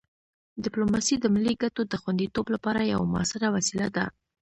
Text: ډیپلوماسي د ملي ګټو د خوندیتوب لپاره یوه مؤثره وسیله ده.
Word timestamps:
ډیپلوماسي 0.63 1.15
د 1.19 1.25
ملي 1.35 1.53
ګټو 1.63 1.81
د 1.87 1.93
خوندیتوب 2.01 2.45
لپاره 2.55 2.89
یوه 2.93 3.05
مؤثره 3.13 3.47
وسیله 3.55 3.87
ده. 3.95 4.05